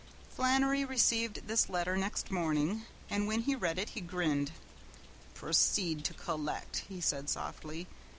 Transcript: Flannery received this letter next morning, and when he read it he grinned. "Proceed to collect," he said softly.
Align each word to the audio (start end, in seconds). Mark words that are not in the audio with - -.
Flannery 0.29 0.83
received 0.83 1.45
this 1.47 1.69
letter 1.69 1.95
next 1.95 2.31
morning, 2.31 2.87
and 3.07 3.27
when 3.27 3.41
he 3.41 3.55
read 3.55 3.77
it 3.77 3.89
he 3.89 4.01
grinned. 4.01 4.51
"Proceed 5.35 6.03
to 6.05 6.15
collect," 6.15 6.77
he 6.89 6.99
said 6.99 7.29
softly. 7.29 7.85